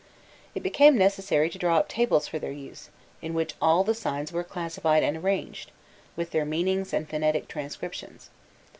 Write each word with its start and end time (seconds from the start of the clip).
It 0.55 0.63
became 0.63 0.97
necessary 0.97 1.47
to 1.51 1.59
draw 1.59 1.77
up 1.77 1.87
tables 1.87 2.27
for 2.27 2.39
their 2.39 2.51
use, 2.51 2.89
in 3.21 3.35
which 3.35 3.53
all 3.61 3.83
the 3.83 3.93
signs 3.93 4.31
were 4.31 4.43
classified 4.43 5.03
and 5.03 5.15
arranged, 5.15 5.71
with 6.15 6.31
their 6.31 6.43
meanings 6.43 6.91
and 6.91 7.07
phonetic 7.07 7.47
transcriptions. 7.47 8.31